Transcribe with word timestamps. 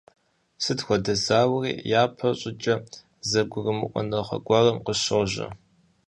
Сыт 0.63 0.79
хуэдэ 0.85 1.13
зауэри 1.25 1.71
япэ 2.01 2.27
щӀыкӀэ 2.39 2.75
зэгурымыӀуэныгъэ 3.29 4.37
гуэрым 4.45 4.77
къыщожьэ. 4.85 5.47